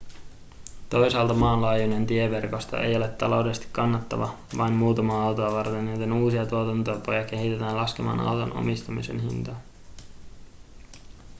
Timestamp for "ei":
2.77-2.95